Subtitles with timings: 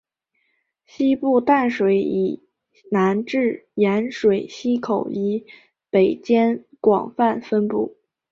[0.87, 2.41] 西部淡水以
[2.89, 5.45] 南至盐水溪口以
[5.91, 7.95] 北间广泛分布。